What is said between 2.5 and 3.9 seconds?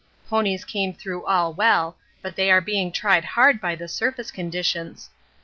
being tried hard by the